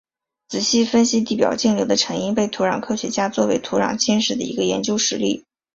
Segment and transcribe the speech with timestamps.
[0.49, 5.45] 仔细分析地表径流的成因被土壤科学家作为土壤侵蚀的一个研究实例。